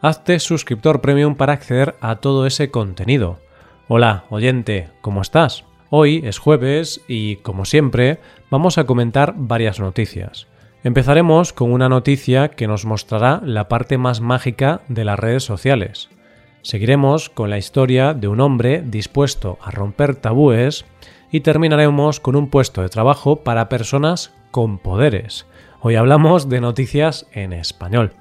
hazte 0.00 0.38
suscriptor 0.38 1.00
premium 1.00 1.34
para 1.34 1.52
acceder 1.52 1.96
a 2.00 2.16
todo 2.16 2.46
ese 2.46 2.70
contenido. 2.70 3.38
Hola, 3.88 4.24
oyente, 4.30 4.88
¿cómo 5.00 5.22
estás? 5.22 5.64
Hoy 5.90 6.22
es 6.24 6.38
jueves 6.38 7.00
y, 7.08 7.36
como 7.36 7.64
siempre, 7.64 8.20
vamos 8.50 8.78
a 8.78 8.84
comentar 8.84 9.34
varias 9.36 9.80
noticias. 9.80 10.46
Empezaremos 10.84 11.52
con 11.52 11.72
una 11.72 11.88
noticia 11.88 12.50
que 12.50 12.68
nos 12.68 12.84
mostrará 12.84 13.40
la 13.44 13.68
parte 13.68 13.98
más 13.98 14.20
mágica 14.20 14.82
de 14.88 15.04
las 15.04 15.18
redes 15.18 15.42
sociales. 15.42 16.08
Seguiremos 16.62 17.30
con 17.30 17.50
la 17.50 17.58
historia 17.58 18.14
de 18.14 18.28
un 18.28 18.40
hombre 18.40 18.82
dispuesto 18.84 19.58
a 19.62 19.70
romper 19.70 20.14
tabúes 20.16 20.84
y 21.32 21.40
terminaremos 21.40 22.20
con 22.20 22.36
un 22.36 22.48
puesto 22.48 22.82
de 22.82 22.88
trabajo 22.88 23.36
para 23.36 23.68
personas 23.68 24.32
con 24.50 24.78
poderes. 24.78 25.46
Hoy 25.80 25.96
hablamos 25.96 26.48
de 26.48 26.60
noticias 26.60 27.26
en 27.32 27.52
español. 27.52 28.12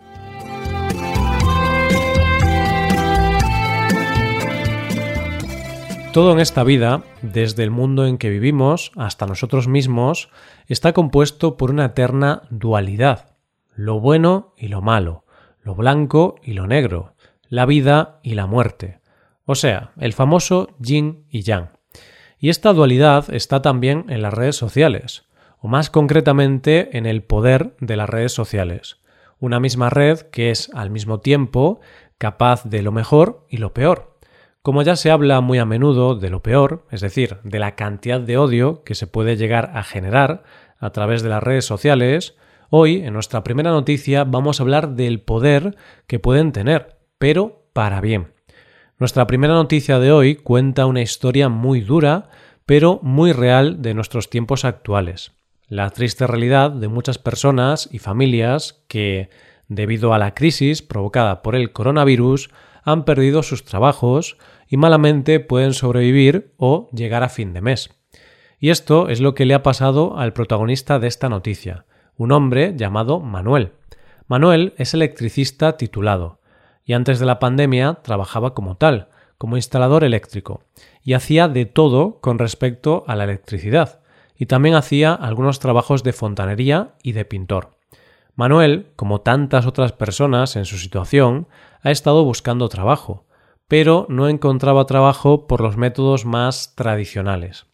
Todo 6.17 6.31
en 6.31 6.39
esta 6.39 6.63
vida, 6.63 7.03
desde 7.21 7.61
el 7.61 7.69
mundo 7.69 8.07
en 8.07 8.17
que 8.17 8.31
vivimos 8.31 8.91
hasta 8.95 9.27
nosotros 9.27 9.67
mismos, 9.67 10.29
está 10.65 10.91
compuesto 10.91 11.57
por 11.57 11.69
una 11.69 11.85
eterna 11.85 12.41
dualidad, 12.49 13.35
lo 13.75 13.99
bueno 13.99 14.51
y 14.57 14.69
lo 14.69 14.81
malo, 14.81 15.25
lo 15.61 15.75
blanco 15.75 16.33
y 16.41 16.53
lo 16.53 16.65
negro, 16.65 17.13
la 17.49 17.67
vida 17.67 18.19
y 18.23 18.33
la 18.33 18.47
muerte, 18.47 18.99
o 19.45 19.53
sea, 19.53 19.91
el 19.99 20.11
famoso 20.11 20.69
yin 20.79 21.23
y 21.29 21.43
yang. 21.43 21.69
Y 22.39 22.49
esta 22.49 22.73
dualidad 22.73 23.31
está 23.31 23.61
también 23.61 24.05
en 24.09 24.23
las 24.23 24.33
redes 24.33 24.55
sociales, 24.55 25.27
o 25.59 25.67
más 25.67 25.91
concretamente 25.91 26.97
en 26.97 27.05
el 27.05 27.21
poder 27.21 27.75
de 27.79 27.95
las 27.95 28.09
redes 28.09 28.31
sociales, 28.31 28.97
una 29.37 29.59
misma 29.59 29.91
red 29.91 30.21
que 30.21 30.49
es 30.49 30.71
al 30.73 30.89
mismo 30.89 31.19
tiempo 31.19 31.79
capaz 32.17 32.63
de 32.63 32.81
lo 32.81 32.91
mejor 32.91 33.45
y 33.51 33.57
lo 33.57 33.75
peor 33.75 34.16
como 34.67 34.81
ya 34.81 34.97
se 34.97 35.11
habla 35.11 35.39
muy 35.39 35.59
a 35.59 35.65
menudo 35.65 36.15
de 36.15 36.29
lo 36.29 36.43
peor, 36.43 36.85
es 36.91 36.99
decir, 36.99 37.37
de 37.45 37.57
la 37.57 37.75
cantidad 37.75 38.19
de 38.19 38.37
odio 38.37 38.83
que 38.83 38.95
se 38.95 39.07
puede 39.07 39.37
llegar 39.37 39.71
a 39.75 39.81
generar 39.81 40.43
a 40.77 40.89
través 40.89 41.23
de 41.23 41.29
las 41.29 41.41
redes 41.41 41.63
sociales, 41.63 42.35
hoy, 42.69 42.97
en 42.97 43.13
nuestra 43.13 43.45
primera 43.45 43.71
noticia, 43.71 44.25
vamos 44.25 44.59
a 44.59 44.63
hablar 44.63 44.89
del 44.89 45.21
poder 45.21 45.77
que 46.05 46.19
pueden 46.19 46.51
tener, 46.51 46.97
pero 47.17 47.69
para 47.71 48.01
bien. 48.01 48.33
Nuestra 48.99 49.25
primera 49.25 49.53
noticia 49.53 49.99
de 49.99 50.11
hoy 50.11 50.35
cuenta 50.35 50.85
una 50.85 51.01
historia 51.01 51.47
muy 51.47 51.79
dura, 51.79 52.27
pero 52.65 52.99
muy 53.01 53.31
real 53.31 53.81
de 53.81 53.93
nuestros 53.93 54.29
tiempos 54.29 54.65
actuales. 54.65 55.31
La 55.69 55.89
triste 55.91 56.27
realidad 56.27 56.71
de 56.71 56.89
muchas 56.89 57.19
personas 57.19 57.87
y 57.89 57.99
familias 57.99 58.83
que, 58.89 59.29
debido 59.69 60.13
a 60.13 60.19
la 60.19 60.33
crisis 60.33 60.81
provocada 60.81 61.41
por 61.41 61.55
el 61.55 61.71
coronavirus, 61.71 62.49
han 62.87 63.03
perdido 63.03 63.43
sus 63.43 63.65
trabajos, 63.65 64.37
y 64.67 64.77
malamente 64.77 65.39
pueden 65.39 65.73
sobrevivir 65.73 66.53
o 66.57 66.89
llegar 66.91 67.23
a 67.23 67.29
fin 67.29 67.53
de 67.53 67.61
mes. 67.61 67.89
Y 68.59 68.69
esto 68.69 69.09
es 69.09 69.21
lo 69.21 69.35
que 69.35 69.45
le 69.45 69.53
ha 69.53 69.63
pasado 69.63 70.17
al 70.17 70.33
protagonista 70.33 70.99
de 70.99 71.07
esta 71.07 71.29
noticia, 71.29 71.85
un 72.15 72.31
hombre 72.31 72.73
llamado 72.75 73.19
Manuel. 73.19 73.73
Manuel 74.27 74.73
es 74.77 74.93
electricista 74.93 75.77
titulado, 75.77 76.39
y 76.83 76.93
antes 76.93 77.19
de 77.19 77.25
la 77.25 77.39
pandemia 77.39 77.99
trabajaba 78.01 78.53
como 78.53 78.75
tal, 78.75 79.09
como 79.37 79.57
instalador 79.57 80.03
eléctrico, 80.03 80.63
y 81.03 81.13
hacía 81.13 81.47
de 81.47 81.65
todo 81.65 82.19
con 82.19 82.39
respecto 82.39 83.03
a 83.07 83.15
la 83.15 83.25
electricidad, 83.25 84.01
y 84.35 84.47
también 84.47 84.75
hacía 84.75 85.13
algunos 85.13 85.59
trabajos 85.59 86.03
de 86.03 86.13
fontanería 86.13 86.95
y 87.03 87.11
de 87.11 87.25
pintor. 87.25 87.77
Manuel, 88.35 88.87
como 88.95 89.21
tantas 89.21 89.65
otras 89.65 89.91
personas 89.91 90.55
en 90.55 90.65
su 90.65 90.77
situación, 90.77 91.47
ha 91.81 91.91
estado 91.91 92.23
buscando 92.23 92.69
trabajo, 92.69 93.26
pero 93.67 94.05
no 94.09 94.29
encontraba 94.29 94.85
trabajo 94.85 95.47
por 95.47 95.61
los 95.61 95.77
métodos 95.77 96.25
más 96.25 96.73
tradicionales. 96.75 97.65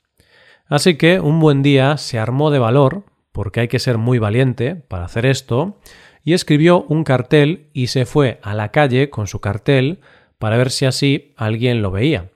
Así 0.67 0.95
que 0.95 1.19
un 1.19 1.39
buen 1.39 1.61
día 1.61 1.97
se 1.97 2.17
armó 2.17 2.49
de 2.49 2.59
valor, 2.59 3.03
porque 3.31 3.61
hay 3.61 3.67
que 3.67 3.79
ser 3.79 3.97
muy 3.97 4.17
valiente 4.17 4.75
para 4.75 5.05
hacer 5.05 5.25
esto, 5.25 5.79
y 6.23 6.33
escribió 6.33 6.83
un 6.83 7.03
cartel 7.03 7.69
y 7.73 7.87
se 7.87 8.05
fue 8.05 8.39
a 8.41 8.53
la 8.53 8.69
calle 8.69 9.09
con 9.09 9.27
su 9.27 9.39
cartel 9.39 9.99
para 10.39 10.57
ver 10.57 10.71
si 10.71 10.85
así 10.85 11.33
alguien 11.37 11.81
lo 11.81 11.91
veía. 11.91 12.31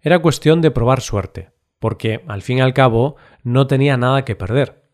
Era 0.00 0.20
cuestión 0.20 0.60
de 0.60 0.70
probar 0.70 1.00
suerte, 1.00 1.50
porque 1.78 2.22
al 2.28 2.42
fin 2.42 2.58
y 2.58 2.60
al 2.60 2.74
cabo 2.74 3.16
no 3.42 3.66
tenía 3.66 3.96
nada 3.96 4.24
que 4.24 4.36
perder. 4.36 4.84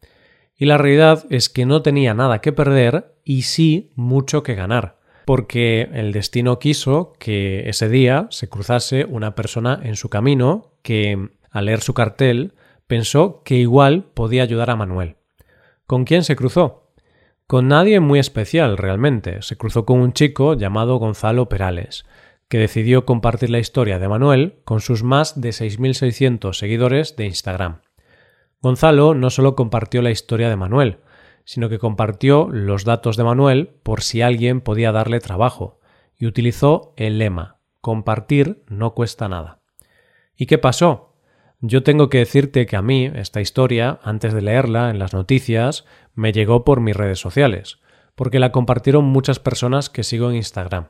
Y 0.57 0.67
la 0.67 0.79
realidad 0.79 1.27
es 1.31 1.49
que 1.49 1.67
no 1.67 1.83
tenía 1.83 2.15
nada 2.15 2.41
que 2.41 2.53
perder 2.53 3.15
y 3.25 3.43
sí 3.43 3.93
mucho 3.95 4.43
que 4.43 4.55
ganar 4.55 5.00
porque 5.31 5.89
el 5.93 6.11
destino 6.11 6.59
quiso 6.59 7.13
que 7.21 7.69
ese 7.69 7.89
día 7.89 8.27
se 8.31 8.49
cruzase 8.49 9.05
una 9.05 9.37
persona 9.37 9.79
en 9.81 9.95
su 9.95 10.09
camino 10.09 10.73
que, 10.83 11.29
al 11.53 11.67
leer 11.67 11.83
su 11.83 11.95
cartel, 11.95 12.55
pensó 12.89 13.45
que 13.45 13.55
igual 13.55 14.03
podía 14.13 14.43
ayudar 14.43 14.71
a 14.71 14.75
Manuel. 14.75 15.19
¿Con 15.87 16.05
quién 16.05 16.25
se 16.25 16.35
cruzó? 16.35 16.91
Con 17.47 17.69
nadie 17.69 18.01
muy 18.01 18.19
especial 18.19 18.77
realmente. 18.77 19.41
Se 19.43 19.57
cruzó 19.57 19.87
con 19.87 20.01
un 20.01 20.15
chico 20.15 20.55
llamado 20.55 20.97
Gonzalo 20.97 21.49
Perales, 21.49 22.07
que 22.49 22.59
decidió 22.59 23.07
compartir 23.07 23.51
la 23.51 23.61
historia 23.61 24.01
de 24.01 24.09
Manuel 24.09 24.57
con 24.65 24.81
sus 24.81 25.05
más 25.05 25.41
de 25.41 25.51
6.600 25.51 26.55
seguidores 26.55 27.15
de 27.15 27.27
Instagram. 27.27 27.83
Gonzalo 28.61 29.15
no 29.15 29.31
solo 29.31 29.55
compartió 29.55 30.03
la 30.03 30.11
historia 30.11 30.49
de 30.49 30.57
Manuel, 30.57 30.99
sino 31.45 31.69
que 31.69 31.79
compartió 31.79 32.49
los 32.51 32.85
datos 32.85 33.17
de 33.17 33.25
Manuel 33.25 33.69
por 33.83 34.03
si 34.03 34.23
alguien 34.23 34.61
podía 34.61 34.93
darle 34.93 35.21
trabajo 35.21 35.81
y 36.17 36.27
utilizó 36.27 36.93
el 36.97 37.19
lema 37.19 37.61
compartir 37.81 38.63
no 38.69 38.95
cuesta 38.95 39.29
nada. 39.29 39.61
¿Y 40.37 40.47
qué 40.47 40.59
pasó? 40.59 41.17
Yo 41.61 41.83
tengo 41.83 42.09
que 42.09 42.19
decirte 42.19 42.67
que 42.67 42.77
a 42.77 42.83
mí 42.83 43.11
esta 43.15 43.41
historia, 43.41 44.01
antes 44.03 44.33
de 44.33 44.43
leerla 44.43 44.91
en 44.91 44.99
las 44.99 45.13
noticias, 45.13 45.85
me 46.15 46.33
llegó 46.33 46.65
por 46.65 46.81
mis 46.81 46.97
redes 46.97 47.19
sociales, 47.19 47.81
porque 48.15 48.39
la 48.39 48.53
compartieron 48.53 49.05
muchas 49.05 49.39
personas 49.39 49.91
que 49.91 50.05
sigo 50.05 50.31
en 50.31 50.37
Instagram. 50.37 50.89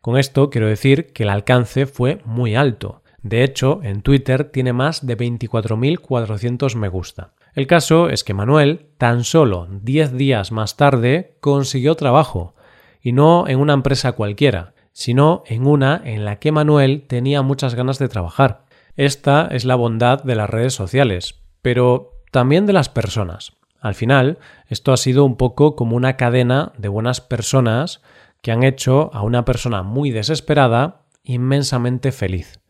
Con 0.00 0.18
esto 0.18 0.50
quiero 0.50 0.66
decir 0.66 1.12
que 1.12 1.22
el 1.22 1.30
alcance 1.30 1.86
fue 1.86 2.20
muy 2.24 2.54
alto. 2.54 3.02
De 3.22 3.44
hecho, 3.44 3.80
en 3.82 4.02
Twitter 4.02 4.44
tiene 4.44 4.72
más 4.72 5.06
de 5.06 5.16
24.400 5.16 6.74
me 6.76 6.88
gusta. 6.88 7.34
El 7.54 7.66
caso 7.66 8.08
es 8.08 8.24
que 8.24 8.34
Manuel, 8.34 8.86
tan 8.98 9.24
solo 9.24 9.66
10 9.70 10.12
días 10.12 10.52
más 10.52 10.76
tarde, 10.76 11.36
consiguió 11.40 11.94
trabajo, 11.94 12.54
y 13.02 13.12
no 13.12 13.48
en 13.48 13.58
una 13.58 13.72
empresa 13.72 14.12
cualquiera, 14.12 14.74
sino 14.92 15.42
en 15.46 15.66
una 15.66 16.00
en 16.04 16.24
la 16.24 16.38
que 16.38 16.52
Manuel 16.52 17.04
tenía 17.06 17.42
muchas 17.42 17.74
ganas 17.74 17.98
de 17.98 18.08
trabajar. 18.08 18.64
Esta 18.96 19.48
es 19.50 19.64
la 19.64 19.74
bondad 19.74 20.22
de 20.22 20.34
las 20.34 20.50
redes 20.50 20.74
sociales, 20.74 21.40
pero 21.62 22.22
también 22.30 22.66
de 22.66 22.72
las 22.72 22.88
personas. 22.88 23.52
Al 23.80 23.94
final, 23.94 24.38
esto 24.68 24.92
ha 24.92 24.96
sido 24.96 25.24
un 25.24 25.36
poco 25.36 25.74
como 25.74 25.96
una 25.96 26.16
cadena 26.16 26.72
de 26.76 26.88
buenas 26.88 27.20
personas 27.20 28.02
que 28.42 28.52
han 28.52 28.62
hecho 28.62 29.10
a 29.14 29.22
una 29.22 29.44
persona 29.44 29.82
muy 29.82 30.10
desesperada 30.10 31.02
inmensamente 31.22 32.12
feliz. 32.12 32.60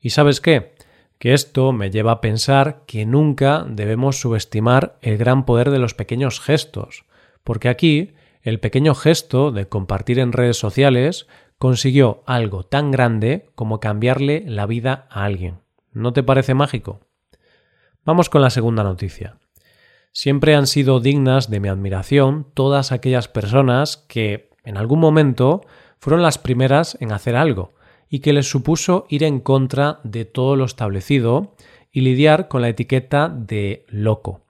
¿Y 0.00 0.10
sabes 0.10 0.40
qué? 0.40 0.74
Que 1.18 1.34
esto 1.34 1.72
me 1.72 1.90
lleva 1.90 2.12
a 2.12 2.20
pensar 2.20 2.82
que 2.86 3.04
nunca 3.04 3.64
debemos 3.68 4.20
subestimar 4.20 4.98
el 5.02 5.18
gran 5.18 5.44
poder 5.44 5.70
de 5.70 5.78
los 5.78 5.94
pequeños 5.94 6.40
gestos, 6.40 7.04
porque 7.44 7.68
aquí 7.68 8.14
el 8.42 8.60
pequeño 8.60 8.94
gesto 8.94 9.50
de 9.50 9.68
compartir 9.68 10.20
en 10.20 10.32
redes 10.32 10.56
sociales 10.56 11.26
consiguió 11.58 12.22
algo 12.26 12.64
tan 12.64 12.90
grande 12.90 13.50
como 13.54 13.80
cambiarle 13.80 14.44
la 14.46 14.66
vida 14.66 15.06
a 15.10 15.24
alguien. 15.24 15.58
¿No 15.92 16.12
te 16.12 16.22
parece 16.22 16.54
mágico? 16.54 17.00
Vamos 18.04 18.30
con 18.30 18.40
la 18.40 18.50
segunda 18.50 18.84
noticia. 18.84 19.38
Siempre 20.12 20.54
han 20.54 20.66
sido 20.66 21.00
dignas 21.00 21.50
de 21.50 21.60
mi 21.60 21.68
admiración 21.68 22.46
todas 22.54 22.92
aquellas 22.92 23.28
personas 23.28 23.96
que, 24.08 24.50
en 24.64 24.76
algún 24.76 25.00
momento, 25.00 25.62
fueron 25.98 26.22
las 26.22 26.38
primeras 26.38 26.96
en 27.00 27.12
hacer 27.12 27.36
algo, 27.36 27.74
y 28.08 28.20
que 28.20 28.32
les 28.32 28.48
supuso 28.48 29.06
ir 29.08 29.24
en 29.24 29.40
contra 29.40 30.00
de 30.04 30.24
todo 30.24 30.56
lo 30.56 30.64
establecido 30.64 31.54
y 31.92 32.02
lidiar 32.02 32.48
con 32.48 32.62
la 32.62 32.68
etiqueta 32.68 33.28
de 33.28 33.84
loco. 33.88 34.42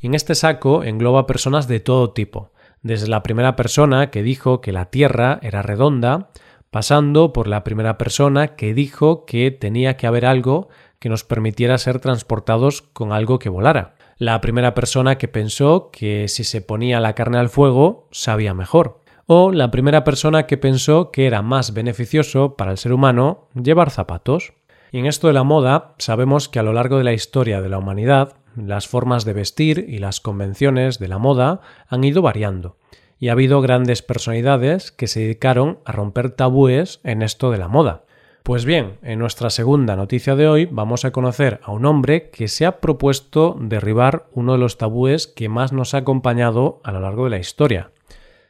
en 0.00 0.14
este 0.14 0.34
saco 0.34 0.84
engloba 0.84 1.26
personas 1.26 1.66
de 1.66 1.80
todo 1.80 2.10
tipo, 2.10 2.50
desde 2.82 3.08
la 3.08 3.22
primera 3.22 3.56
persona 3.56 4.10
que 4.10 4.22
dijo 4.22 4.60
que 4.60 4.72
la 4.72 4.90
Tierra 4.90 5.38
era 5.42 5.62
redonda, 5.62 6.30
pasando 6.70 7.32
por 7.32 7.46
la 7.46 7.64
primera 7.64 7.96
persona 7.96 8.56
que 8.56 8.74
dijo 8.74 9.24
que 9.24 9.50
tenía 9.50 9.96
que 9.96 10.06
haber 10.06 10.26
algo 10.26 10.68
que 10.98 11.08
nos 11.08 11.24
permitiera 11.24 11.78
ser 11.78 12.00
transportados 12.00 12.82
con 12.82 13.12
algo 13.12 13.38
que 13.38 13.48
volara. 13.48 13.94
La 14.18 14.40
primera 14.40 14.74
persona 14.74 15.16
que 15.18 15.28
pensó 15.28 15.90
que 15.90 16.28
si 16.28 16.44
se 16.44 16.62
ponía 16.62 17.00
la 17.00 17.14
carne 17.14 17.38
al 17.38 17.48
fuego 17.48 18.08
sabía 18.10 18.54
mejor. 18.54 19.03
O 19.26 19.52
la 19.52 19.70
primera 19.70 20.04
persona 20.04 20.46
que 20.46 20.58
pensó 20.58 21.10
que 21.10 21.26
era 21.26 21.40
más 21.40 21.72
beneficioso 21.72 22.56
para 22.56 22.72
el 22.72 22.78
ser 22.78 22.92
humano 22.92 23.48
llevar 23.54 23.90
zapatos. 23.90 24.52
Y 24.92 24.98
en 24.98 25.06
esto 25.06 25.28
de 25.28 25.32
la 25.32 25.44
moda 25.44 25.94
sabemos 25.98 26.50
que 26.50 26.58
a 26.58 26.62
lo 26.62 26.74
largo 26.74 26.98
de 26.98 27.04
la 27.04 27.14
historia 27.14 27.62
de 27.62 27.70
la 27.70 27.78
humanidad 27.78 28.34
las 28.54 28.86
formas 28.86 29.24
de 29.24 29.32
vestir 29.32 29.86
y 29.88 29.98
las 29.98 30.20
convenciones 30.20 30.98
de 30.98 31.08
la 31.08 31.18
moda 31.18 31.60
han 31.88 32.04
ido 32.04 32.20
variando 32.20 32.76
y 33.18 33.28
ha 33.28 33.32
habido 33.32 33.62
grandes 33.62 34.02
personalidades 34.02 34.92
que 34.92 35.06
se 35.06 35.20
dedicaron 35.20 35.78
a 35.86 35.92
romper 35.92 36.30
tabúes 36.30 37.00
en 37.02 37.22
esto 37.22 37.50
de 37.50 37.58
la 37.58 37.68
moda. 37.68 38.04
Pues 38.42 38.66
bien, 38.66 38.98
en 39.02 39.20
nuestra 39.20 39.48
segunda 39.48 39.96
noticia 39.96 40.36
de 40.36 40.46
hoy 40.46 40.68
vamos 40.70 41.06
a 41.06 41.12
conocer 41.12 41.60
a 41.64 41.72
un 41.72 41.86
hombre 41.86 42.28
que 42.28 42.46
se 42.46 42.66
ha 42.66 42.80
propuesto 42.80 43.56
derribar 43.58 44.26
uno 44.32 44.52
de 44.52 44.58
los 44.58 44.76
tabúes 44.76 45.26
que 45.26 45.48
más 45.48 45.72
nos 45.72 45.94
ha 45.94 45.98
acompañado 45.98 46.82
a 46.84 46.92
lo 46.92 47.00
largo 47.00 47.24
de 47.24 47.30
la 47.30 47.38
historia. 47.38 47.90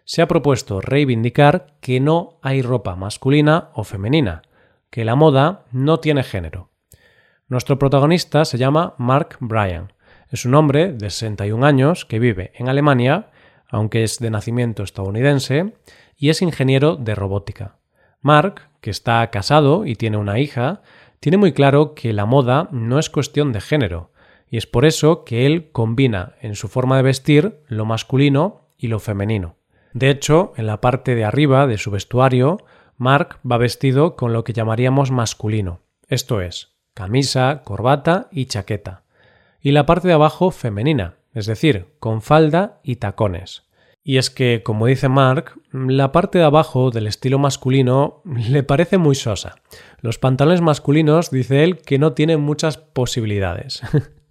Se 0.05 0.23
ha 0.23 0.29
propuesto 0.29 0.81
reivindicar 0.81 1.75
que 1.81 2.01
no 2.01 2.39
hay 2.43 2.63
ropa 2.63 2.97
masculina 2.97 3.71
o 3.75 3.85
femenina, 3.85 4.43
que 4.91 5.05
la 5.05 5.15
moda 5.15 5.65
no 5.73 6.01
tiene 6.01 6.23
género. 6.23 6.71
Nuestro 7.49 7.79
protagonista 7.79 8.45
se 8.45 8.59
llama 8.59 8.95
Mark 8.99 9.37
Bryan. 9.41 9.93
Es 10.31 10.45
un 10.45 10.55
hombre 10.55 10.93
de 10.93 11.11
61 11.11 11.65
años 11.65 12.05
que 12.05 12.19
vive 12.19 12.53
en 12.55 12.69
Alemania 12.69 13.31
aunque 13.75 14.05
es 14.05 14.21
de 14.21 14.31
nacimiento 14.31 14.85
estadounidense, 14.85 15.75
y 16.17 16.29
es 16.29 16.43
ingeniero 16.43 16.95
de 16.95 17.17
robótica. 17.17 17.79
Mark, 18.21 18.69
que 18.81 18.91
está 18.91 19.29
casado 19.31 19.85
y 19.85 19.97
tiene 19.97 20.17
una 20.17 20.39
hija, 20.39 20.83
tiene 21.19 21.39
muy 21.39 21.53
claro 21.53 21.93
que 21.95 22.13
la 22.13 22.25
moda 22.25 22.69
no 22.71 23.01
es 23.01 23.11
cuestión 23.11 23.53
de 23.53 23.61
género, 23.61 24.13
y 24.49 24.59
es 24.59 24.69
por 24.69 24.85
eso 24.85 25.25
que 25.25 25.45
él 25.45 25.73
combina 25.73 26.35
en 26.41 26.55
su 26.55 26.69
forma 26.69 26.97
de 26.97 27.03
vestir 27.03 27.63
lo 27.67 27.85
masculino 27.85 28.69
y 28.79 28.87
lo 28.87 29.01
femenino. 29.01 29.57
De 29.95 30.11
hecho, 30.11 30.53
en 30.57 30.67
la 30.67 30.81
parte 30.81 31.15
de 31.15 31.25
arriba 31.25 31.69
de 31.69 31.79
su 31.79 31.93
vestuario, 31.93 32.59
Mark 32.99 33.39
va 33.51 33.59
vestido 33.59 34.17
con 34.17 34.33
lo 34.33 34.43
que 34.43 34.53
llamaríamos 34.53 35.13
masculino, 35.13 35.81
esto 36.09 36.41
es, 36.41 36.75
camisa, 36.95 37.63
corbata 37.65 38.29
y 38.33 38.47
chaqueta, 38.47 39.05
y 39.61 39.71
la 39.71 39.87
parte 39.87 40.09
de 40.09 40.15
abajo 40.15 40.51
femenina, 40.51 41.15
es 41.33 41.47
decir, 41.47 41.95
con 42.01 42.23
falda 42.23 42.81
y 42.83 42.97
tacones. 42.97 43.63
Y 44.03 44.19
es 44.19 44.31
que, 44.31 44.63
como 44.65 44.87
dice 44.87 45.09
Mark, 45.09 45.61
la 45.73 46.11
parte 46.11 46.39
de 46.39 46.45
abajo 46.45 46.91
del 46.91 47.07
estilo 47.07 47.39
masculino 47.39 48.21
le 48.25 48.65
parece 48.65 48.99
muy 48.99 49.15
sosa. 49.15 49.55
Los 50.01 50.19
pantalones 50.19 50.61
masculinos, 50.61 51.31
dice 51.31 51.63
él, 51.63 51.79
que 51.79 52.01
no 52.01 52.15
tienen 52.15 52.41
muchas 52.41 52.79
posibilidades. 52.79 53.81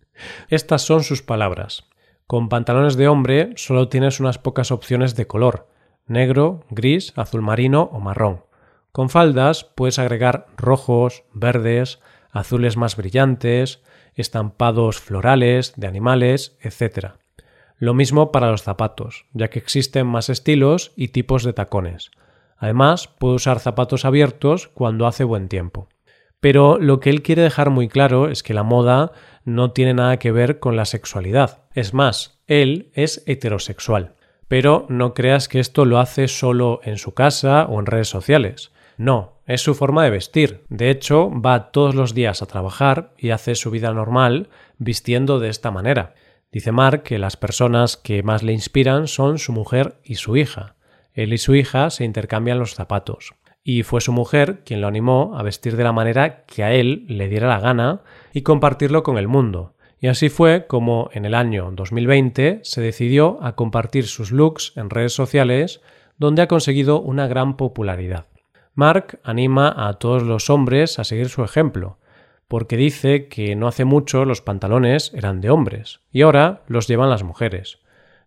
Estas 0.49 0.81
son 0.81 1.03
sus 1.03 1.21
palabras. 1.21 1.85
Con 2.33 2.49
pantalones 2.49 2.95
de 2.95 3.07
hombre 3.07 3.53
solo 3.57 3.89
tienes 3.89 4.19
unas 4.19 4.39
pocas 4.39 4.71
opciones 4.71 5.15
de 5.15 5.27
color, 5.27 5.67
negro, 6.07 6.65
gris, 6.71 7.13
azul 7.15 7.43
marino 7.43 7.91
o 7.93 7.99
marrón. 7.99 8.41
Con 8.91 9.11
faldas 9.11 9.65
puedes 9.65 9.99
agregar 9.99 10.47
rojos, 10.57 11.25
verdes, 11.31 11.99
azules 12.31 12.75
más 12.75 12.95
brillantes, 12.95 13.83
estampados 14.15 14.99
florales, 14.99 15.73
de 15.75 15.85
animales, 15.85 16.57
etc. 16.61 17.17
Lo 17.77 17.93
mismo 17.93 18.31
para 18.31 18.49
los 18.49 18.63
zapatos, 18.63 19.27
ya 19.33 19.51
que 19.51 19.59
existen 19.59 20.07
más 20.07 20.29
estilos 20.29 20.91
y 20.95 21.09
tipos 21.09 21.43
de 21.43 21.53
tacones. 21.53 22.09
Además, 22.57 23.09
puede 23.09 23.35
usar 23.35 23.59
zapatos 23.59 24.05
abiertos 24.05 24.69
cuando 24.69 25.05
hace 25.05 25.23
buen 25.23 25.49
tiempo. 25.49 25.87
Pero 26.43 26.77
lo 26.77 26.99
que 26.99 27.09
él 27.09 27.23
quiere 27.23 27.41
dejar 27.41 27.69
muy 27.69 27.87
claro 27.87 28.29
es 28.29 28.43
que 28.43 28.53
la 28.53 28.63
moda 28.63 29.13
no 29.45 29.71
tiene 29.71 29.93
nada 29.93 30.19
que 30.19 30.33
ver 30.33 30.59
con 30.59 30.75
la 30.75 30.83
sexualidad. 30.83 31.59
Es 31.73 31.93
más, 31.93 32.41
él 32.47 32.91
es 32.95 33.23
heterosexual. 33.27 34.15
Pero 34.49 34.85
no 34.89 35.13
creas 35.13 35.47
que 35.47 35.61
esto 35.61 35.85
lo 35.85 35.99
hace 35.99 36.27
solo 36.27 36.81
en 36.83 36.97
su 36.97 37.13
casa 37.13 37.65
o 37.69 37.79
en 37.79 37.85
redes 37.85 38.09
sociales. 38.09 38.73
No, 38.97 39.39
es 39.47 39.61
su 39.61 39.73
forma 39.73 40.03
de 40.03 40.09
vestir. 40.09 40.65
De 40.67 40.89
hecho, 40.89 41.31
va 41.31 41.71
todos 41.71 41.95
los 41.95 42.13
días 42.13 42.41
a 42.41 42.45
trabajar 42.45 43.13
y 43.17 43.29
hace 43.29 43.55
su 43.55 43.71
vida 43.71 43.93
normal 43.93 44.49
vistiendo 44.79 45.39
de 45.39 45.47
esta 45.47 45.71
manera. 45.71 46.13
Dice 46.51 46.73
Mark 46.73 47.03
que 47.03 47.19
las 47.19 47.37
personas 47.37 47.95
que 47.95 48.21
más 48.21 48.43
le 48.43 48.51
inspiran 48.51 49.07
son 49.07 49.39
su 49.39 49.53
mujer 49.53 49.95
y 50.03 50.15
su 50.15 50.35
hija. 50.35 50.75
Él 51.13 51.31
y 51.31 51.37
su 51.37 51.55
hija 51.55 51.89
se 51.89 52.03
intercambian 52.03 52.59
los 52.59 52.75
zapatos. 52.75 53.33
Y 53.63 53.83
fue 53.83 54.01
su 54.01 54.11
mujer 54.11 54.63
quien 54.65 54.81
lo 54.81 54.87
animó 54.87 55.37
a 55.37 55.43
vestir 55.43 55.77
de 55.77 55.83
la 55.83 55.93
manera 55.93 56.43
que 56.45 56.63
a 56.63 56.73
él 56.73 57.05
le 57.07 57.29
diera 57.29 57.47
la 57.47 57.59
gana 57.59 58.01
y 58.33 58.41
compartirlo 58.41 59.03
con 59.03 59.17
el 59.17 59.27
mundo. 59.27 59.73
Y 59.99 60.07
así 60.07 60.27
fue 60.27 60.67
como 60.67 61.09
en 61.13 61.23
el 61.23 61.33
año 61.33 61.71
2020 61.71 62.59
se 62.63 62.81
decidió 62.81 63.37
a 63.41 63.55
compartir 63.55 64.05
sus 64.05 64.31
looks 64.31 64.73
en 64.75 64.89
redes 64.89 65.13
sociales 65.13 65.81
donde 66.17 66.41
ha 66.41 66.47
conseguido 66.47 66.99
una 66.99 67.27
gran 67.27 67.55
popularidad. 67.55 68.25
Mark 68.75 69.19
anima 69.23 69.73
a 69.75 69.93
todos 69.93 70.23
los 70.23 70.49
hombres 70.49 70.99
a 70.99 71.03
seguir 71.03 71.29
su 71.29 71.43
ejemplo, 71.43 71.99
porque 72.47 72.75
dice 72.75 73.27
que 73.27 73.55
no 73.55 73.67
hace 73.67 73.85
mucho 73.85 74.25
los 74.25 74.41
pantalones 74.41 75.13
eran 75.13 75.41
de 75.41 75.49
hombres 75.49 76.01
y 76.11 76.21
ahora 76.23 76.63
los 76.67 76.87
llevan 76.87 77.09
las 77.09 77.23
mujeres. 77.23 77.79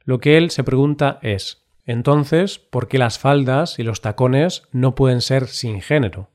Lo 0.05 0.19
que 0.19 0.39
él 0.39 0.51
se 0.51 0.65
pregunta 0.65 1.19
es 1.23 1.66
entonces, 1.87 2.59
¿por 2.59 2.89
qué 2.89 2.99
las 2.99 3.19
faldas 3.19 3.79
y 3.79 3.85
los 3.85 4.01
tacones 4.01 4.65
no 4.73 4.97
pueden 4.97 5.21
ser 5.21 5.47
sin 5.47 5.81
género? 5.81 6.31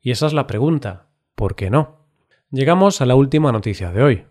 Y 0.00 0.12
esa 0.12 0.26
es 0.28 0.32
la 0.32 0.46
pregunta. 0.46 1.06
¿Por 1.34 1.56
qué 1.56 1.70
no? 1.70 2.06
Llegamos 2.50 3.00
a 3.00 3.06
la 3.06 3.16
última 3.16 3.50
noticia 3.50 3.90
de 3.90 4.02
hoy. 4.02 4.24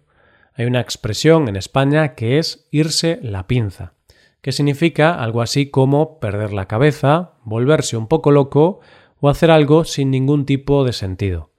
Hay 0.53 0.65
una 0.65 0.79
expresión 0.79 1.49
en 1.49 1.57
España 1.57 2.15
que 2.15 2.39
es 2.39 2.69
irse 2.71 3.19
la 3.21 3.45
pinza, 3.45 3.93
que 4.41 4.53
significa 4.53 5.21
algo 5.21 5.41
así 5.41 5.69
como 5.69 6.19
perder 6.19 6.53
la 6.53 6.69
cabeza, 6.69 7.33
volverse 7.43 7.97
un 7.97 8.07
poco 8.07 8.31
loco 8.31 8.79
o 9.19 9.27
hacer 9.27 9.51
algo 9.51 9.83
sin 9.83 10.11
ningún 10.11 10.45
tipo 10.45 10.85
de 10.85 10.93
sentido. 10.93 11.51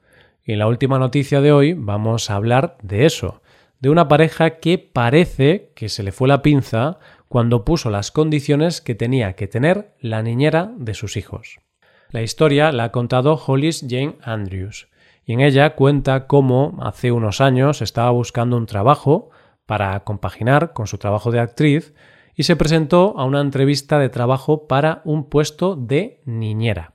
Y 0.42 0.52
en 0.52 0.60
la 0.60 0.68
última 0.68 0.98
noticia 0.98 1.42
de 1.42 1.52
hoy 1.52 1.74
vamos 1.74 2.30
a 2.30 2.36
hablar 2.36 2.78
de 2.82 3.04
eso, 3.04 3.42
de 3.80 3.90
una 3.90 4.08
pareja 4.08 4.58
que 4.58 4.78
parece 4.78 5.72
que 5.74 5.90
se 5.90 6.02
le 6.02 6.12
fue 6.12 6.28
la 6.28 6.40
pinza 6.40 6.98
cuando 7.28 7.64
puso 7.64 7.90
las 7.90 8.10
condiciones 8.10 8.80
que 8.80 8.94
tenía 8.94 9.34
que 9.34 9.48
tener 9.48 9.94
la 10.00 10.22
niñera 10.22 10.72
de 10.76 10.94
sus 10.94 11.16
hijos. 11.16 11.58
La 12.10 12.22
historia 12.22 12.72
la 12.72 12.84
ha 12.84 12.92
contado 12.92 13.34
Hollis 13.34 13.84
Jane 13.88 14.16
Andrews, 14.22 14.88
y 15.24 15.32
en 15.32 15.40
ella 15.40 15.74
cuenta 15.74 16.28
cómo 16.28 16.78
hace 16.80 17.10
unos 17.10 17.40
años 17.40 17.82
estaba 17.82 18.10
buscando 18.10 18.56
un 18.56 18.66
trabajo 18.66 19.30
para 19.66 19.98
compaginar 20.04 20.72
con 20.72 20.86
su 20.86 20.98
trabajo 20.98 21.32
de 21.32 21.40
actriz 21.40 21.94
y 22.36 22.44
se 22.44 22.54
presentó 22.54 23.18
a 23.18 23.24
una 23.24 23.40
entrevista 23.40 23.98
de 23.98 24.08
trabajo 24.08 24.68
para 24.68 25.02
un 25.04 25.28
puesto 25.28 25.74
de 25.74 26.20
niñera. 26.24 26.94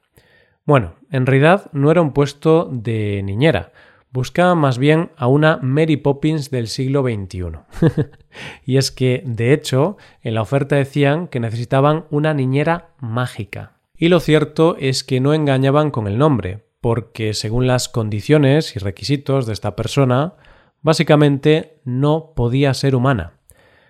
Bueno, 0.66 0.94
en 1.12 1.26
realidad 1.26 1.70
no 1.74 1.92
era 1.92 2.02
un 2.02 2.14
puesto 2.14 2.70
de 2.72 3.22
niñera, 3.24 3.74
buscaba 4.12 4.56
más 4.56 4.77
bien 4.77 5.12
a 5.15 5.27
una 5.27 5.58
Mary 5.62 5.98
Poppins 5.98 6.51
del 6.51 6.68
siglo 6.68 7.03
XXI. 7.03 7.60
y 8.65 8.77
es 8.77 8.91
que, 8.91 9.24
de 9.25 9.53
hecho, 9.53 9.98
en 10.22 10.36
la 10.36 10.41
oferta 10.41 10.75
decían 10.75 11.27
que 11.27 11.39
necesitaban 11.39 12.06
una 12.10 12.34
niñera 12.34 12.89
mágica. 13.00 13.74
Y 13.96 14.10
lo 14.10 14.20
cierto 14.20 14.75
es 14.80 15.03
que 15.03 15.20
no 15.20 15.34
engañaban 15.34 15.91
con 15.91 16.08
el 16.08 16.18
nombre, 16.18 16.65
porque 16.82 17.34
según 17.34 17.68
las 17.68 17.88
condiciones 17.88 18.75
y 18.75 18.80
requisitos 18.80 19.46
de 19.46 19.53
esta 19.53 19.75
persona, 19.75 20.34
básicamente 20.82 21.80
no 21.86 22.34
podía 22.36 22.74
ser 22.74 22.96
humana. 22.96 23.34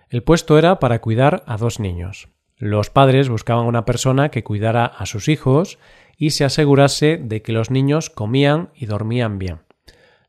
El 0.09 0.23
puesto 0.23 0.57
era 0.57 0.79
para 0.79 0.99
cuidar 0.99 1.43
a 1.47 1.55
dos 1.57 1.79
niños. 1.79 2.27
Los 2.57 2.89
padres 2.89 3.29
buscaban 3.29 3.65
una 3.65 3.85
persona 3.85 4.29
que 4.29 4.43
cuidara 4.43 4.85
a 4.85 5.05
sus 5.05 5.29
hijos 5.29 5.79
y 6.17 6.31
se 6.31 6.43
asegurase 6.43 7.17
de 7.17 7.41
que 7.41 7.53
los 7.53 7.71
niños 7.71 8.09
comían 8.09 8.69
y 8.75 8.85
dormían 8.85 9.39
bien. 9.39 9.61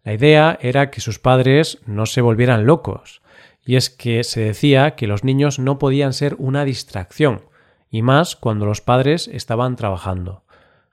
La 0.04 0.14
idea 0.14 0.58
era 0.60 0.90
que 0.90 1.00
sus 1.00 1.18
padres 1.18 1.78
no 1.86 2.06
se 2.06 2.20
volvieran 2.20 2.66
locos, 2.66 3.22
y 3.64 3.76
es 3.76 3.88
que 3.90 4.24
se 4.24 4.40
decía 4.40 4.96
que 4.96 5.06
los 5.06 5.22
niños 5.22 5.58
no 5.58 5.78
podían 5.78 6.12
ser 6.12 6.34
una 6.38 6.64
distracción, 6.64 7.42
y 7.90 8.02
más 8.02 8.34
cuando 8.34 8.66
los 8.66 8.80
padres 8.80 9.28
estaban 9.28 9.76
trabajando. 9.76 10.42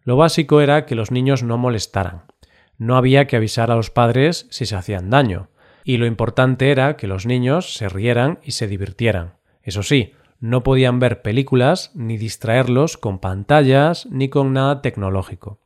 Lo 0.03 0.15
básico 0.15 0.61
era 0.61 0.85
que 0.85 0.95
los 0.95 1.11
niños 1.11 1.43
no 1.43 1.57
molestaran. 1.57 2.23
No 2.77 2.97
había 2.97 3.25
que 3.25 3.35
avisar 3.35 3.71
a 3.71 3.75
los 3.75 3.89
padres 3.89 4.47
si 4.51 4.65
se 4.65 4.75
hacían 4.75 5.09
daño, 5.09 5.49
y 5.83 5.97
lo 5.97 6.05
importante 6.05 6.71
era 6.71 6.97
que 6.97 7.07
los 7.07 7.25
niños 7.25 7.73
se 7.73 7.89
rieran 7.89 8.39
y 8.43 8.51
se 8.51 8.67
divirtieran. 8.67 9.33
Eso 9.63 9.81
sí, 9.81 10.13
no 10.39 10.61
podían 10.61 10.99
ver 10.99 11.21
películas 11.21 11.91
ni 11.95 12.17
distraerlos 12.17 12.97
con 12.97 13.19
pantallas 13.19 14.05
ni 14.11 14.29
con 14.29 14.53
nada 14.53 14.81
tecnológico. 14.81 15.59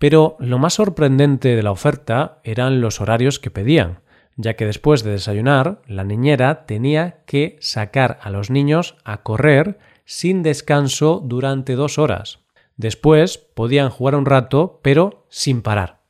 Pero 0.00 0.36
lo 0.38 0.58
más 0.58 0.72
sorprendente 0.72 1.54
de 1.54 1.62
la 1.62 1.72
oferta 1.72 2.40
eran 2.42 2.80
los 2.80 3.02
horarios 3.02 3.38
que 3.38 3.50
pedían, 3.50 4.00
ya 4.34 4.54
que 4.54 4.64
después 4.64 5.04
de 5.04 5.10
desayunar, 5.10 5.82
la 5.86 6.04
niñera 6.04 6.64
tenía 6.64 7.18
que 7.26 7.58
sacar 7.60 8.18
a 8.22 8.30
los 8.30 8.48
niños 8.48 8.96
a 9.04 9.18
correr 9.18 9.78
sin 10.06 10.42
descanso 10.42 11.20
durante 11.22 11.74
dos 11.74 11.98
horas. 11.98 12.38
Después 12.78 13.36
podían 13.36 13.90
jugar 13.90 14.14
un 14.14 14.24
rato, 14.24 14.80
pero 14.82 15.26
sin 15.28 15.60
parar. 15.60 16.00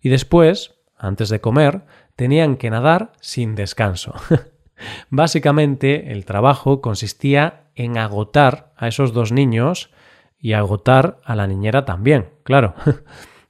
Y 0.00 0.10
después, 0.10 0.76
antes 0.96 1.28
de 1.28 1.40
comer, 1.40 1.82
tenían 2.14 2.56
que 2.56 2.70
nadar 2.70 3.10
sin 3.20 3.56
descanso. 3.56 4.14
Básicamente, 5.10 6.12
el 6.12 6.24
trabajo 6.24 6.80
consistía 6.80 7.64
en 7.74 7.98
agotar 7.98 8.72
a 8.76 8.86
esos 8.86 9.12
dos 9.12 9.32
niños 9.32 9.90
y 10.38 10.52
agotar 10.52 11.18
a 11.24 11.34
la 11.34 11.48
niñera 11.48 11.84
también, 11.84 12.28
claro. 12.44 12.76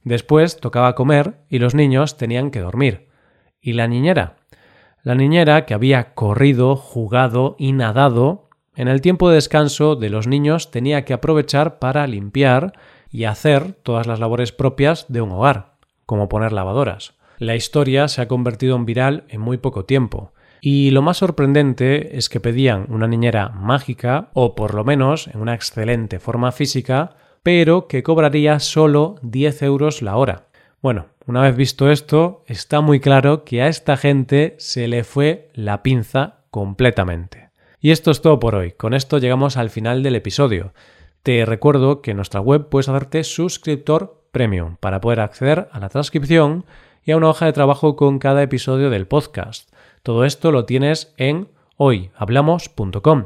Después 0.03 0.57
tocaba 0.57 0.95
comer 0.95 1.35
y 1.49 1.59
los 1.59 1.75
niños 1.75 2.17
tenían 2.17 2.51
que 2.51 2.59
dormir. 2.59 3.07
¿Y 3.61 3.73
la 3.73 3.87
niñera? 3.87 4.37
La 5.03 5.15
niñera, 5.15 5.65
que 5.65 5.73
había 5.73 6.13
corrido, 6.13 6.75
jugado 6.75 7.55
y 7.57 7.71
nadado, 7.71 8.49
en 8.75 8.87
el 8.87 9.01
tiempo 9.01 9.29
de 9.29 9.35
descanso 9.35 9.95
de 9.95 10.09
los 10.09 10.27
niños 10.27 10.71
tenía 10.71 11.05
que 11.05 11.13
aprovechar 11.13 11.79
para 11.79 12.07
limpiar 12.07 12.73
y 13.11 13.25
hacer 13.25 13.73
todas 13.73 14.07
las 14.07 14.19
labores 14.19 14.51
propias 14.51 15.05
de 15.09 15.21
un 15.21 15.31
hogar, 15.31 15.73
como 16.05 16.29
poner 16.29 16.53
lavadoras. 16.53 17.13
La 17.37 17.55
historia 17.55 18.07
se 18.07 18.21
ha 18.21 18.27
convertido 18.27 18.75
en 18.75 18.85
viral 18.85 19.25
en 19.27 19.41
muy 19.41 19.57
poco 19.57 19.85
tiempo, 19.85 20.33
y 20.61 20.91
lo 20.91 21.01
más 21.01 21.17
sorprendente 21.17 22.17
es 22.17 22.29
que 22.29 22.39
pedían 22.39 22.85
una 22.89 23.07
niñera 23.07 23.49
mágica, 23.49 24.29
o 24.33 24.53
por 24.53 24.75
lo 24.75 24.83
menos 24.83 25.27
en 25.27 25.41
una 25.41 25.55
excelente 25.55 26.19
forma 26.19 26.51
física, 26.51 27.15
pero 27.43 27.87
que 27.87 28.03
cobraría 28.03 28.59
solo 28.59 29.15
10 29.21 29.63
euros 29.63 30.01
la 30.01 30.15
hora. 30.15 30.47
Bueno, 30.81 31.07
una 31.25 31.41
vez 31.41 31.55
visto 31.55 31.91
esto, 31.91 32.43
está 32.47 32.81
muy 32.81 32.99
claro 32.99 33.43
que 33.43 33.61
a 33.61 33.67
esta 33.67 33.97
gente 33.97 34.55
se 34.57 34.87
le 34.87 35.03
fue 35.03 35.49
la 35.53 35.83
pinza 35.83 36.39
completamente. 36.49 37.49
Y 37.79 37.91
esto 37.91 38.11
es 38.11 38.21
todo 38.21 38.39
por 38.39 38.55
hoy. 38.55 38.71
Con 38.71 38.93
esto 38.93 39.17
llegamos 39.17 39.57
al 39.57 39.69
final 39.69 40.03
del 40.03 40.15
episodio. 40.15 40.73
Te 41.23 41.45
recuerdo 41.45 42.01
que 42.01 42.11
en 42.11 42.17
nuestra 42.17 42.41
web 42.41 42.69
puedes 42.69 42.89
hacerte 42.89 43.23
suscriptor 43.23 44.23
premium 44.31 44.77
para 44.79 45.01
poder 45.01 45.19
acceder 45.19 45.67
a 45.71 45.79
la 45.79 45.89
transcripción 45.89 46.65
y 47.03 47.11
a 47.11 47.17
una 47.17 47.29
hoja 47.29 47.45
de 47.45 47.53
trabajo 47.53 47.95
con 47.95 48.19
cada 48.19 48.43
episodio 48.43 48.89
del 48.89 49.07
podcast. 49.07 49.71
Todo 50.03 50.25
esto 50.25 50.51
lo 50.51 50.65
tienes 50.65 51.13
en 51.17 51.49
hoyhablamos.com. 51.77 53.25